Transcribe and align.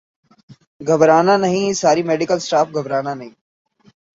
گھبرا 0.81 1.19
نہ 1.21 1.35
نہیں 1.37 1.73
ساری 1.73 2.03
میڈیکل 2.03 2.39
سٹاف 2.39 2.67
گھبرانہ 2.75 3.13
نہیں 3.13 3.33